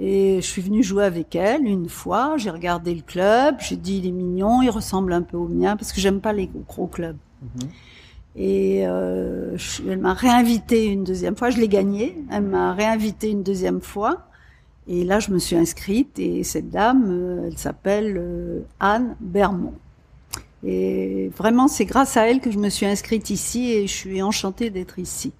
[0.00, 3.98] Et je suis venue jouer avec elle une fois, j'ai regardé le club, j'ai dit
[3.98, 6.86] il est mignon, il ressemble un peu au mien, parce que j'aime pas les gros
[6.86, 7.16] clubs.
[7.42, 7.68] Mhm.
[8.34, 11.50] Et euh, je- elle m'a réinvité une deuxième fois.
[11.50, 12.16] Je l'ai gagné.
[12.30, 14.22] Elle m'a réinvité une deuxième fois.
[14.88, 16.18] Et là, je me suis inscrite.
[16.18, 19.74] Et cette dame, euh, elle s'appelle euh, Anne Bermond.
[20.64, 23.70] Et vraiment, c'est grâce à elle que je me suis inscrite ici.
[23.70, 25.32] Et je suis enchantée d'être ici.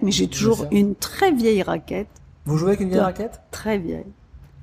[0.00, 2.08] Mais j'ai toujours une très vieille raquette,
[2.44, 4.06] Vous jouez avec une vieille raquette très vieille,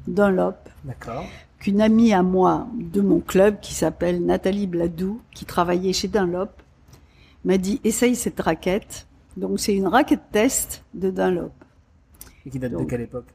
[0.08, 1.24] Dunlop, D'accord.
[1.60, 6.50] qu'une amie à moi de mon club qui s'appelle Nathalie Bladou, qui travaillait chez Dunlop,
[7.46, 9.08] m'a dit essaye cette raquette.
[9.38, 11.52] Donc c'est une raquette test de Dunlop.
[12.46, 13.28] Et qui date de quelle époque?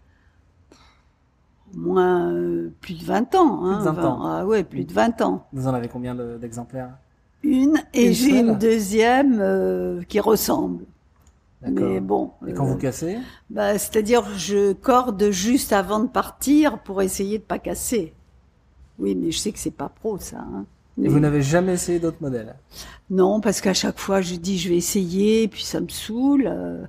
[1.75, 3.65] Au moins euh, plus de 20 ans.
[3.65, 4.23] Hein, Plus de 20 ans.
[4.27, 5.47] Ah ouais, plus de 20 ans.
[5.53, 6.91] Vous en avez combien de- d'exemplaires?
[7.43, 10.85] Une et j'ai une deuxième euh, qui ressemble.
[11.71, 13.19] Mais bon, Et quand euh, vous cassez
[13.51, 18.13] bah, c'est-à-dire je corde juste avant de partir pour essayer de pas casser.
[18.99, 20.39] Oui, mais je sais que c'est pas pro ça.
[20.39, 20.67] Hein.
[20.99, 22.55] Et Mais- vous n'avez jamais essayé d'autres modèles
[23.11, 26.47] Non, parce qu'à chaque fois, je dis je vais essayer, puis ça me saoule.
[26.47, 26.85] euh,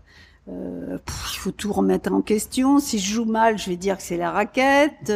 [0.48, 2.80] euh, pff, il faut tout remettre en question.
[2.80, 5.10] Si je joue mal, je vais dire que c'est la raquette.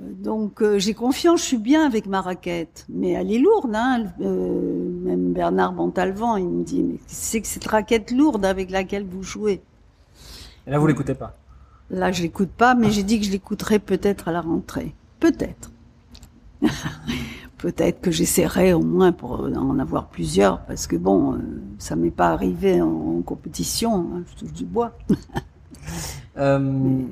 [0.00, 3.74] Donc euh, j'ai confiance, je suis bien avec ma raquette, mais elle est lourde.
[3.74, 8.70] Hein, euh, même Bernard Montalvan, il me dit mais c'est que cette raquette lourde avec
[8.70, 9.60] laquelle vous jouez.
[10.66, 11.36] Et là, vous l'écoutez pas
[11.90, 14.94] Là, je l'écoute pas, mais j'ai dit que je l'écouterai peut-être à la rentrée.
[15.18, 15.70] Peut-être.
[17.58, 21.38] peut-être que j'essaierai au moins pour en avoir plusieurs, parce que bon, euh,
[21.78, 24.96] ça m'est pas arrivé en, en compétition, hein, je touche du bois.
[26.38, 27.02] Euh,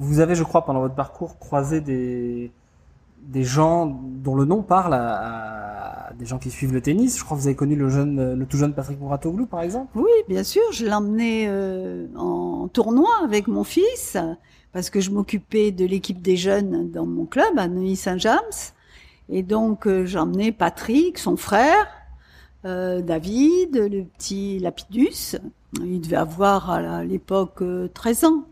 [0.00, 2.50] Vous avez, je crois, pendant votre parcours, croisé des,
[3.44, 7.18] gens dont le nom parle à, des gens qui suivent le tennis.
[7.18, 9.90] Je crois que vous avez connu le jeune, le tout jeune Patrick Mouratoglou, par exemple.
[9.94, 14.16] Oui, bien sûr, je emmené euh, en tournoi avec mon fils,
[14.72, 18.72] parce que je m'occupais de l'équipe des jeunes dans mon club à Neuilly-Saint-James.
[19.28, 21.86] Et donc, euh, emmené Patrick, son frère,
[22.64, 25.36] euh, David, le petit Lapidus.
[25.82, 28.44] Il devait avoir à l'époque euh, 13 ans.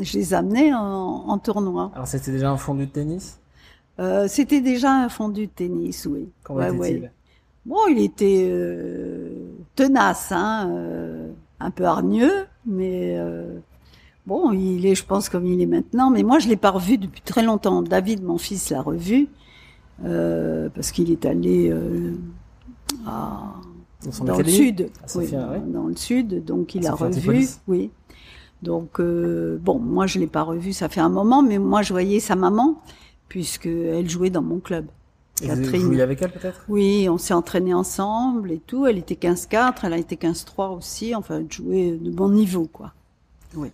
[0.00, 0.80] Je les amenais en,
[1.28, 1.90] en tournoi.
[1.94, 3.38] Alors, c'était déjà un fondu de tennis?
[4.00, 6.28] Euh, C'était déjà un fondu de tennis, oui.
[6.42, 7.02] Comment Ouais, était-il?
[7.02, 7.12] ouais.
[7.64, 9.30] Bon, il était euh,
[9.76, 11.28] tenace, hein, euh,
[11.60, 13.58] un peu hargneux, mais euh,
[14.26, 16.96] Bon, il est, je pense, comme il est maintenant, mais moi, je l'ai pas revu
[16.98, 17.82] depuis très longtemps.
[17.82, 19.28] David, mon fils, l'a revu
[20.04, 22.12] euh, parce qu'il est allé euh,
[23.06, 23.54] à,
[24.04, 27.90] Dans, dans le sud, oui, dans le sud, donc il À a revu, oui.
[28.62, 31.92] Donc euh, bon, moi je l'ai pas revu, ça fait un moment, mais moi je
[31.92, 32.80] voyais sa maman
[33.28, 34.86] puisque elle jouait dans mon club.
[35.42, 35.80] Et vous, vous Catherine.
[35.82, 36.64] jouiez avec elle peut-être?
[36.68, 38.86] Oui, on s'est entraînés ensemble et tout.
[38.86, 41.14] Elle était 15-4, elle a été 15-3 aussi.
[41.14, 42.92] Enfin, elle jouait de bon niveau, quoi.
[43.56, 43.68] Oui.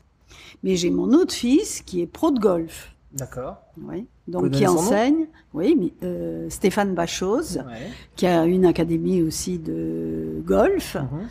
[0.63, 2.95] Mais j'ai mon autre fils qui est pro de golf.
[3.13, 3.57] D'accord.
[3.83, 4.07] Oui.
[4.29, 5.27] Donc qui enseigne.
[5.53, 7.91] Oui, mais, euh, Stéphane Bachose, Ouais.
[8.17, 10.95] qui a une académie aussi de golf.
[10.95, 11.27] Mhm.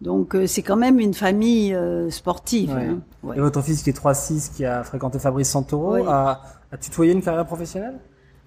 [0.00, 2.70] Donc euh, c'est quand même une famille euh, sportive.
[2.70, 2.86] Ouais.
[2.86, 3.00] hein.
[3.22, 3.36] Ouais.
[3.36, 6.02] Et votre fils qui est 3-6, qui a fréquenté Fabrice Santoro, Oui.
[6.06, 7.98] a, a tutoyé une carrière professionnelle?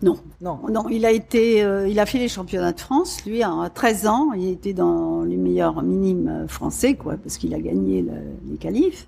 [0.03, 0.59] Non, Non.
[0.71, 3.23] non, il a été, euh, il a fait les championnats de France.
[3.25, 7.53] Lui, à 13 ans, il était dans les meilleurs minimes euh, français, quoi, parce qu'il
[7.53, 8.11] a gagné le-
[8.49, 9.07] les qualifs.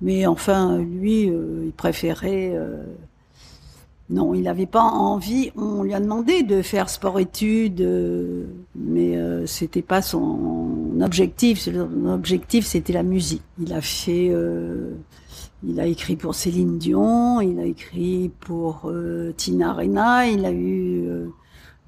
[0.00, 2.52] Mais enfin, lui, euh, il préférait.
[2.54, 2.82] euh,
[4.10, 5.50] non, il n'avait pas envie.
[5.56, 8.44] On lui a demandé de faire sport-études, euh,
[8.76, 11.60] mais euh, c'était pas son objectif.
[11.60, 13.42] Son objectif, c'était la musique.
[13.58, 14.28] Il a fait.
[14.30, 14.94] euh,
[15.66, 20.50] il a écrit pour Céline Dion, il a écrit pour euh, Tina Arena, il a
[20.50, 21.28] eu euh,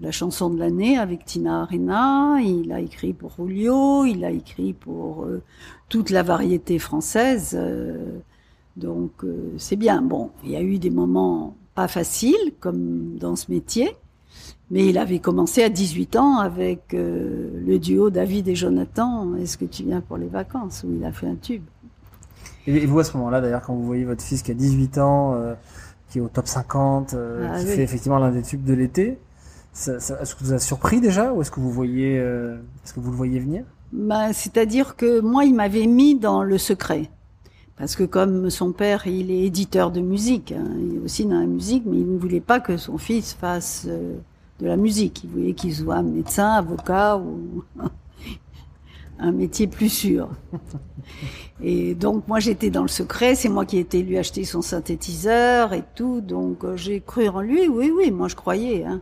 [0.00, 4.72] la chanson de l'année avec Tina Arena, il a écrit pour Julio, il a écrit
[4.72, 5.42] pour euh,
[5.90, 7.58] toute la variété française.
[8.76, 9.12] donc
[9.58, 10.00] c'est bien.
[10.02, 13.94] Bon, il y a eu des moments pas faciles comme dans ce métier,
[14.70, 19.34] mais il avait commencé à 18 ans avec euh, le duo David et Jonathan.
[19.36, 20.84] Est-ce que tu viens pour les vacances?
[20.86, 21.62] Où il a fait un tube
[22.66, 25.34] Et vous, à ce moment-là, d'ailleurs, quand vous voyez votre fils qui a 18 ans,
[25.34, 25.54] euh,
[26.10, 27.72] qui est au top 50, euh, Ah qui oui.
[27.76, 29.18] fait effectivement l'un des tubes de l'été,
[29.74, 33.16] est-ce que vous a surpris déjà ou est-ce que vous voyez, est-ce que vous le
[33.16, 33.62] voyez venir?
[33.92, 37.10] Ben, C'est-à-dire que moi, il m'avait mis dans le secret.
[37.76, 41.38] Parce que comme son père, il est éditeur de musique, hein, il est aussi dans
[41.38, 44.14] la musique, mais il ne voulait pas que son fils fasse euh,
[44.60, 45.22] de la musique.
[45.24, 47.64] Il voulait qu'il soit médecin, avocat ou
[49.18, 50.28] un métier plus sûr.
[51.62, 54.60] Et donc moi j'étais dans le secret, c'est moi qui ai été lui acheter son
[54.60, 58.84] synthétiseur et tout, donc euh, j'ai cru en lui, oui oui, moi je croyais.
[58.84, 59.00] Hein.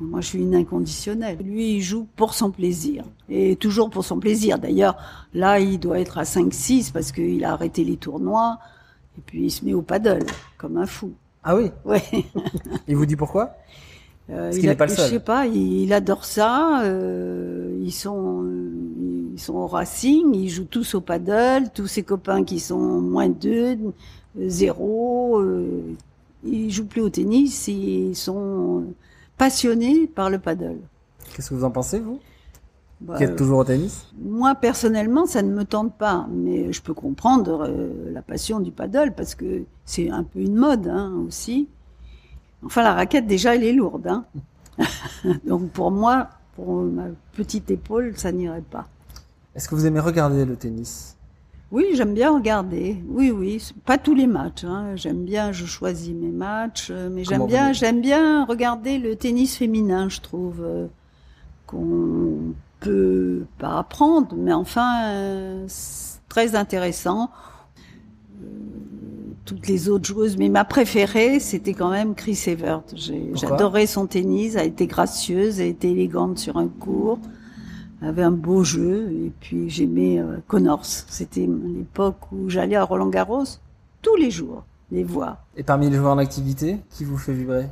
[0.00, 1.36] Moi, je suis une inconditionnelle.
[1.44, 3.04] Lui, il joue pour son plaisir.
[3.28, 4.58] Et toujours pour son plaisir.
[4.58, 4.96] D'ailleurs,
[5.34, 8.58] là, il doit être à 5-6 parce qu'il a arrêté les tournois.
[9.18, 10.24] Et puis, il se met au paddle,
[10.56, 11.12] comme un fou.
[11.44, 11.70] Ah oui?
[11.84, 12.02] Ouais.
[12.88, 13.56] Il vous dit pourquoi?
[14.32, 15.06] Euh, il n'est pas le seul.
[15.06, 16.82] Je sais pas, il, il adore ça.
[16.84, 18.44] euh, ils sont,
[19.34, 21.70] ils sont au racing, ils jouent tous au paddle.
[21.74, 23.78] Tous ses copains qui sont moins de deux,
[24.46, 25.82] zéro, euh,
[26.44, 27.66] ils jouent plus au tennis.
[27.68, 28.84] Ils sont
[29.36, 30.78] passionnés par le paddle.
[31.34, 32.18] Qu'est-ce que vous en pensez, vous?
[33.00, 34.06] Bah, Qui êtes toujours au tennis?
[34.22, 38.70] Moi, personnellement, ça ne me tente pas, mais je peux comprendre euh, la passion du
[38.72, 41.68] paddle parce que c'est un peu une mode hein, aussi.
[42.64, 44.06] Enfin, la raquette, déjà, elle est lourde.
[44.06, 44.24] Hein.
[45.46, 48.86] Donc, pour moi, pour ma petite épaule, ça n'irait pas.
[49.54, 51.16] Est-ce que vous aimez regarder le tennis?
[51.72, 53.02] Oui, j'aime bien regarder.
[53.08, 54.64] Oui, oui, pas tous les matchs.
[54.64, 54.96] Hein.
[54.96, 59.56] J'aime bien, je choisis mes matchs, euh, mais j'aime bien, j'aime bien regarder le tennis
[59.56, 60.08] féminin.
[60.08, 60.86] Je trouve euh,
[61.66, 67.30] qu'on peut pas apprendre, mais enfin, euh, c'est très intéressant.
[69.50, 72.82] Toutes les autres joueuses, mais ma préférée, c'était quand même Chris Evert.
[73.34, 74.54] J'adorais son tennis.
[74.54, 77.18] Elle était gracieuse, elle était élégante sur un court
[78.02, 80.84] avait un beau jeu et puis j'aimais euh, Connors.
[80.84, 83.44] C'était l'époque où j'allais à Roland Garros
[84.02, 85.38] tous les jours les voir.
[85.56, 87.66] Et parmi les joueurs en activité, qui vous fait vibrer?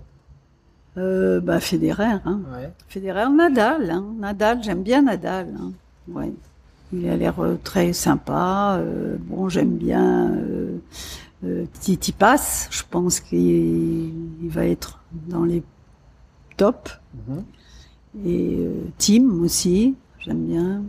[0.97, 2.41] Euh, bah Federer, hein.
[2.53, 2.71] Ouais.
[2.89, 4.05] Federer, Nadal, hein.
[4.19, 5.49] Nadal, j'aime bien Nadal.
[5.59, 5.73] Hein.
[6.09, 6.33] Ouais.
[6.93, 8.79] Il a l'air euh, très sympa.
[8.81, 10.33] euh, bon, j'aime bien
[11.45, 12.69] euh, Titi Pass.
[12.71, 15.63] Je pense qu'il il va être dans les
[16.57, 17.01] tops.
[17.29, 17.45] Mhm.
[18.27, 20.83] Et euh, Tim aussi, j'aime bien.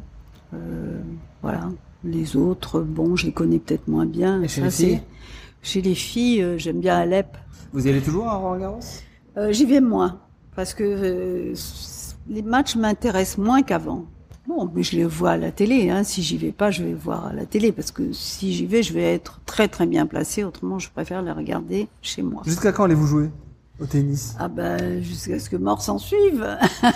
[0.53, 0.99] Euh,
[1.41, 1.69] voilà.
[2.03, 4.41] Les autres, bon, je les connais peut-être moins bien.
[4.41, 5.01] Et chez Ça, les filles?
[5.61, 7.37] Chez les filles, euh, j'aime bien Alep.
[7.73, 8.79] Vous y allez toujours à Roland Garros?
[9.37, 10.19] Euh, J'y vais moins
[10.55, 11.53] parce que euh,
[12.29, 14.05] les matchs m'intéressent moins qu'avant.
[14.49, 15.91] Bon, mais je les vois à la télé.
[15.91, 16.03] Hein.
[16.03, 18.81] Si j'y vais pas, je vais voir à la télé parce que si j'y vais,
[18.81, 20.43] je vais être très très bien placé.
[20.43, 22.41] Autrement, je préfère les regarder chez moi.
[22.47, 23.29] Jusqu'à quand allez-vous jouer
[23.79, 24.35] au tennis?
[24.39, 26.57] Ah ben jusqu'à ce que mort s'en suive.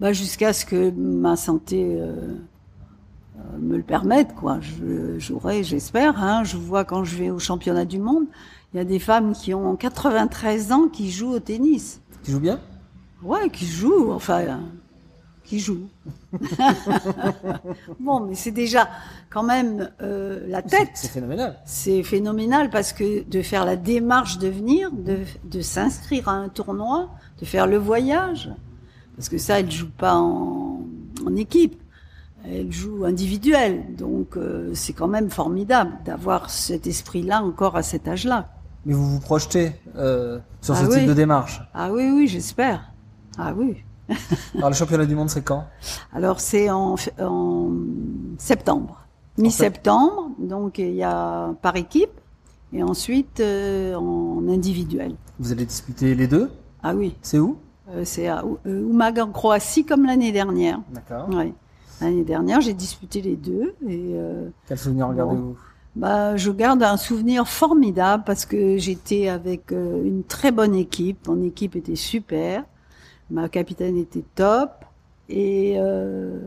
[0.00, 2.34] bah jusqu'à ce que ma santé euh,
[3.36, 4.58] euh, me le permette quoi.
[4.60, 6.20] Je jouerai, j'espère.
[6.20, 6.42] Hein.
[6.42, 8.24] Je vois quand je vais au championnat du monde,
[8.72, 12.00] il y a des femmes qui ont 93 ans qui jouent au tennis.
[12.24, 12.58] Qui joue bien?
[13.22, 14.10] Ouais, qui jouent.
[14.10, 14.58] Enfin,
[15.44, 15.88] qui joue.
[18.00, 18.88] bon, mais c'est déjà
[19.30, 20.90] quand même euh, la tête.
[20.94, 21.58] C'est phénoménal.
[21.64, 26.48] C'est phénoménal parce que de faire la démarche de venir, de, de s'inscrire à un
[26.48, 28.50] tournoi, de faire le voyage,
[29.16, 30.80] parce que ça, elle joue pas en,
[31.26, 31.80] en équipe,
[32.46, 33.84] elle joue individuel.
[33.96, 38.48] Donc euh, c'est quand même formidable d'avoir cet esprit-là encore à cet âge-là.
[38.86, 40.98] Mais vous vous projetez euh, sur Ah ce oui.
[40.98, 41.62] type de démarche.
[41.72, 42.90] Ah oui, oui, j'espère.
[43.38, 43.82] Ah oui.
[44.56, 45.64] Alors le championnat du monde, c'est quand?
[46.12, 47.70] Alors c'est en, en
[48.38, 49.06] septembre,
[49.38, 50.30] mi-septembre.
[50.38, 52.20] Donc il y a par équipe
[52.72, 55.14] et ensuite euh, en individuel.
[55.38, 56.50] Vous allez disputer les deux?
[56.82, 57.56] Ah oui, C'est où?
[57.90, 60.80] Euh, c'est à euh, Umag en Croatie comme l'année dernière.
[60.90, 61.28] D'accord.
[61.34, 61.52] Ouais.
[62.00, 65.56] L'année dernière, j'ai disputé les deux et euh, Quel souvenir regardez-vous?
[65.96, 71.28] Bah, je garde un souvenir formidable parce que j'étais avec une très bonne équipe.
[71.28, 72.64] Mon équipe était super.
[73.30, 74.84] Ma capitaine était top.
[75.28, 76.38] Et, euh,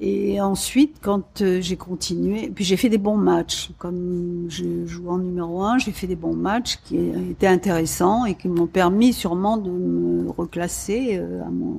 [0.00, 3.70] et ensuite, quand euh, j'ai continué, puis j'ai fait des bons matchs.
[3.78, 6.96] Comme je joue en numéro un, j'ai fait des bons matchs qui
[7.30, 11.78] étaient intéressants et qui m'ont permis sûrement de me reclasser euh, à mon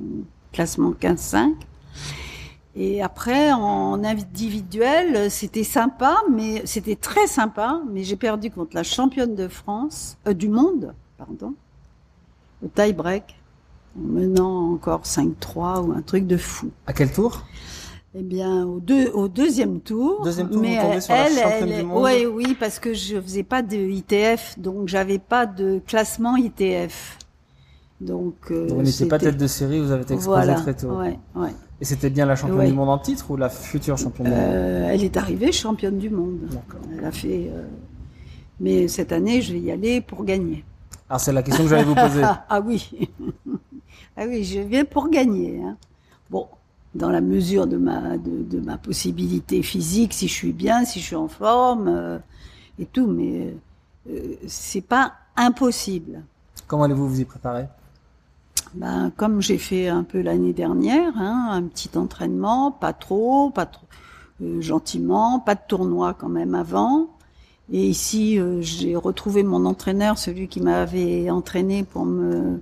[0.52, 1.54] classement 15-5.
[2.76, 8.82] Et après, en individuel, c'était sympa, mais c'était très sympa, mais j'ai perdu contre la
[8.84, 11.54] championne de France, euh, du monde, pardon,
[12.64, 13.34] au tie-break,
[13.96, 16.70] menant encore 5-3 ou un truc de fou.
[16.86, 17.42] À quel tour?
[18.14, 20.22] Eh bien, au, deux, au deuxième tour.
[20.22, 22.02] Deuxième tour, mais vous sur la elle, championne elle- du monde.
[22.02, 27.18] ouais, oui, parce que je faisais pas de ITF, donc j'avais pas de classement ITF.
[28.00, 30.88] Donc, euh, Donc, Vous n'étiez pas tête de série, vous avez été Voilà, très tôt.
[30.98, 31.50] ouais, ouais.
[31.80, 32.66] Et c'était bien la championne Ouais.
[32.68, 34.40] du monde en titre ou la future championne du monde?
[34.42, 36.38] Euh, elle est arrivée championne du monde.
[36.98, 37.48] Elle a fait.
[37.52, 37.62] euh,
[38.60, 40.64] Mais cette année, je vais y aller pour gagner.
[41.08, 42.22] Alors c'est la question que j'allais vous poser.
[42.22, 42.90] Ah, ah oui,
[44.16, 45.62] ah oui, je viens pour gagner.
[45.62, 45.76] hein.
[46.30, 46.46] Bon,
[46.94, 51.00] dans la mesure de ma de, de ma possibilité physique, si je suis bien, si
[51.00, 52.18] je suis en forme euh,
[52.78, 53.54] et tout, mais
[54.10, 56.22] euh, c'est pas impossible.
[56.66, 57.66] Comment allez-vous vous y préparer?
[58.74, 63.66] Ben, comme j'ai fait un peu l'année dernière, hein, un petit entraînement, pas trop, pas
[63.66, 63.86] trop,
[64.42, 67.08] euh, gentiment, pas de tournoi quand même avant.
[67.70, 72.60] Et ici, euh, j'ai retrouvé mon entraîneur, celui qui m'avait entraîné pour me,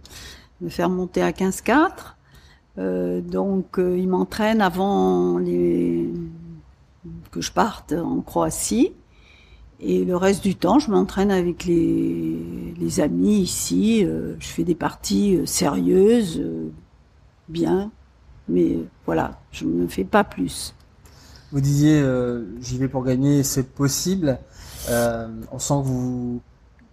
[0.61, 1.91] me faire monter à 15-4.
[2.79, 6.09] Euh, donc, euh, il m'entraîne avant les,
[7.31, 8.93] que je parte en Croatie.
[9.81, 12.37] Et le reste du temps, je m'entraîne avec les,
[12.79, 14.05] les amis ici.
[14.05, 16.43] euh, je fais des parties euh, sérieuses,
[17.49, 17.91] bien.
[18.49, 20.75] Mais voilà, je ne fais pas plus.
[21.53, 22.05] Vous disiez
[22.61, 24.39] j'y vais pour gagner, c'est possible.
[24.89, 26.41] On sent que vous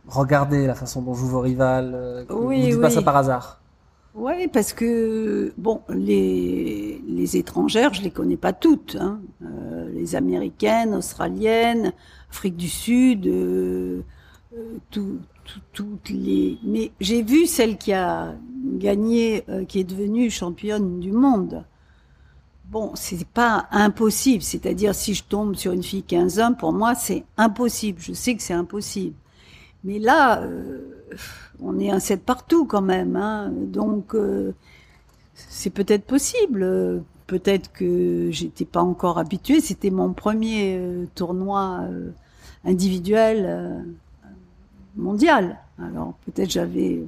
[0.08, 1.91] regardez la façon dont jouent vos rivales.
[1.96, 3.62] euh, Oui, vous dites pas ça par hasard.
[4.15, 8.98] Oui, parce que bon, les, les étrangères, je les connais pas toutes.
[9.00, 9.20] Hein.
[9.43, 11.93] Euh, les américaines, australiennes,
[12.32, 14.02] Afrique du Sud, euh,
[14.56, 16.58] euh, tout- tout- toutes les.
[16.63, 18.34] Mais j'ai vu celle qui a
[18.78, 21.63] gagné, qui est devenue championne du monde.
[22.70, 24.41] Bon, c'est pas impossible.
[24.43, 28.00] C'est-à-dire, si je tombe sur une fille 15 ans, pour moi, c'est impossible.
[28.02, 29.15] Je sais que c'est impossible.
[29.84, 30.80] Mais là, euh,
[31.62, 33.16] on est un 7 partout quand même.
[33.16, 33.52] Hein.
[33.54, 34.54] Donc, euh,
[35.34, 37.04] c'est peut-être possible.
[37.28, 39.60] Peut-être que j'étais pas encore habituée.
[39.62, 41.86] C'était mon premier euh, tournoi
[42.66, 43.86] individuel
[44.96, 45.60] mondial.
[45.80, 47.04] Alors, peut-être j'avais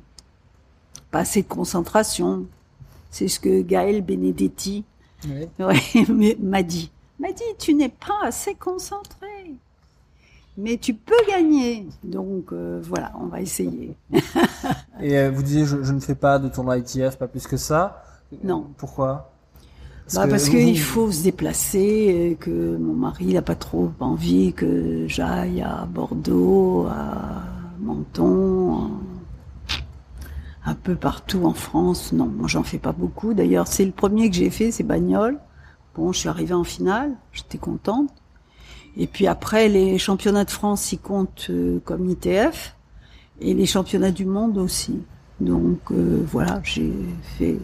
[1.12, 2.46] pas assez de concentration.
[3.12, 4.84] C'est ce que Gaël Benedetti
[5.26, 5.48] Oui.
[5.60, 9.56] Ouais, mais m'a dit, m'a dit, tu n'es pas assez concentré,
[10.58, 11.88] mais tu peux gagner.
[12.04, 13.96] Donc euh, voilà, on va essayer.
[15.02, 17.58] Et euh, vous disiez je, je ne fais pas de tournoi ITF, pas plus que
[17.58, 18.04] ça.
[18.44, 18.68] Non.
[18.78, 19.32] Pourquoi?
[20.16, 23.92] Bah, que parce qu'il vous- faut se déplacer, et que mon mari n'a pas trop
[24.00, 27.44] envie que j'aille à Bordeaux, à
[27.80, 28.90] Menton,
[30.66, 32.12] un peu partout en France.
[32.12, 33.34] Non, moi j'en fais pas beaucoup.
[33.36, 35.38] D'ailleurs, c'est le premier que j'ai fait, c'est Bagnoles.
[35.96, 38.10] Bon, je suis arrivée en finale, j'étais contente.
[39.02, 42.76] Et puis après, les championnats de France, ils comptent euh, comme ITF,
[43.40, 45.00] et les championnats du monde aussi.
[45.40, 46.92] Donc euh, voilà, j'ai
[47.38, 47.58] fait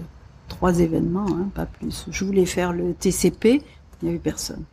[0.48, 2.06] trois événements, hein, pas plus.
[2.10, 3.62] Je voulais faire le TCP,
[4.02, 4.64] il n'y avait personne.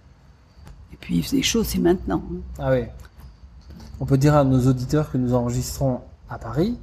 [0.93, 2.23] Et puis il faisait chaud, c'est maintenant.
[2.33, 2.37] hein.
[2.61, 2.85] Ah oui.
[3.99, 6.01] On peut dire à nos auditeurs que nous enregistrons
[6.31, 6.79] à Paris,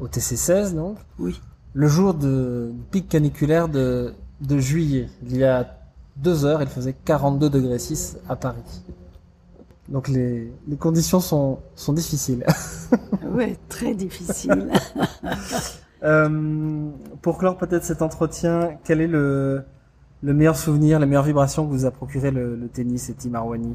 [0.00, 1.40] au TC16 donc, Oui.
[1.74, 5.08] le jour de, du pic caniculaire de, de juillet.
[5.24, 5.78] Il y a
[6.16, 8.58] deux heures, il faisait 42 degrés 6 à Paris.
[9.90, 12.44] Donc les, les conditions sont, sont difficiles.
[13.32, 14.68] Ouais, très difficile.
[16.02, 16.88] Euh,
[17.20, 19.62] pour clore peut-être cet entretien, quel est le,
[20.22, 23.34] Le meilleur souvenir, la meilleure vibration que vous a procuré le, le tennis et Tim
[23.34, 23.74] Arwani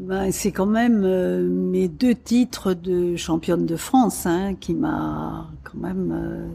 [0.00, 5.48] ben, c'est quand même euh, mes deux titres de championne de France hein, qui m'a
[5.64, 6.46] quand même euh,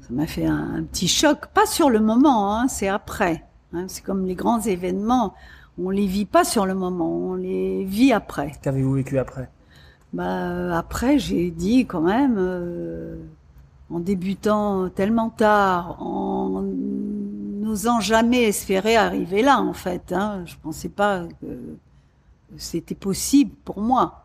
[0.00, 3.84] ça m'a fait un, un, petit choc pas sur le moment hein, c'est après hein,
[3.86, 5.34] c'est comme les grands événements
[5.78, 8.52] on les vit pas sur le moment on les vit après.
[8.62, 9.48] Qu'avez-vous vécu après?
[10.12, 13.16] Bah après j'ai dit quand même euh,
[13.90, 20.88] en débutant tellement tard en n'osant jamais espérer arriver là en fait hein, je pensais
[20.88, 21.46] pas que
[22.56, 24.24] c'était possible pour moi.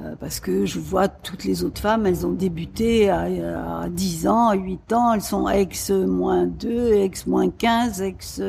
[0.00, 4.26] Euh, parce que je vois toutes les autres femmes, elles ont débuté à, à 10
[4.26, 8.42] ans, à 8 ans, elles sont ex moins 2, ex moins 15, ex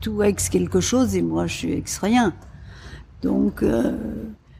[0.00, 2.34] tout ex quelque chose, et moi je suis ex rien.
[3.22, 3.96] Donc euh,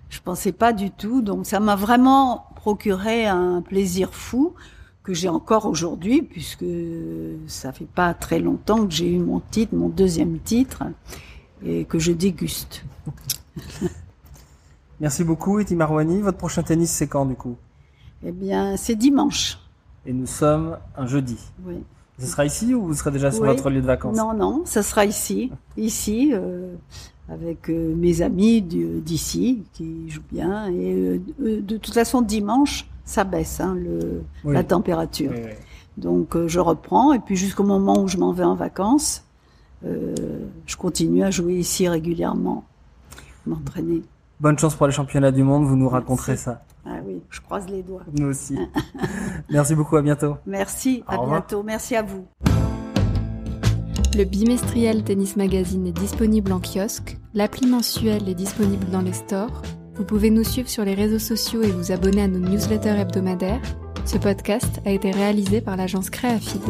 [0.09, 4.55] je pensais pas du tout, donc ça m'a vraiment procuré un plaisir fou
[5.03, 6.65] que j'ai encore aujourd'hui, puisque
[7.47, 10.83] ça fait pas très longtemps que j'ai eu mon titre, mon deuxième titre,
[11.65, 12.85] et que je déguste.
[15.01, 16.23] Merci beaucoup, Eti Marwani.
[16.23, 17.57] Votre prochain tennis, c'est quand, du coup?
[18.25, 19.59] Eh bien, c'est dimanche.
[20.07, 21.39] Et nous sommes un jeudi.
[21.65, 21.85] Oui.
[22.19, 23.49] Ce sera ici ou vous serez déjà sur Oui.
[23.49, 26.75] votre lieu de vacances Non, non, ça sera ici, ici, euh,
[27.29, 30.69] avec euh, mes amis d'ici qui jouent bien.
[30.71, 34.55] Et euh, de toute façon, dimanche, ça baisse hein, le, Oui.
[34.55, 35.31] la température.
[35.35, 35.51] Oui.
[35.99, 37.13] Donc, euh, je reprends.
[37.13, 39.25] Et puis, jusqu'au moment où je m'en vais en vacances,
[39.85, 40.15] euh,
[40.67, 42.65] je continue à jouer ici régulièrement,
[43.47, 44.03] m'entraîner.
[44.41, 46.45] Bonne chance pour les championnats du monde, vous nous raconterez Merci.
[46.45, 46.63] ça.
[46.89, 48.03] Ah oui, je croise les doigts.
[48.17, 48.57] Nous aussi.
[49.51, 50.37] Merci beaucoup, à bientôt.
[50.47, 51.41] Merci, Au à revoir.
[51.41, 51.63] bientôt.
[51.63, 52.27] Merci à vous.
[54.17, 59.63] Le bimestriel Tennis Magazine est disponible en kiosque, l'appli mensuelle est disponible dans les stores.
[59.97, 63.61] Vous pouvez nous suivre sur les réseaux sociaux et vous abonner à nos newsletters hebdomadaires.
[64.05, 66.63] Ce podcast a été réalisé par l'agence Créafide.